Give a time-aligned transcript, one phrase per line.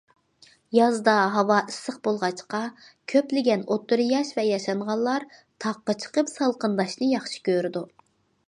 [0.75, 2.61] يازدا ھاۋا ئىسسىق بولغاچقا،
[3.13, 5.29] كۆپلىگەن ئوتتۇرا ياش ۋە ياشانغانلار
[5.67, 7.89] تاغقا چىقىپ سالقىنداشنى ياخشى كۆرىدۇ.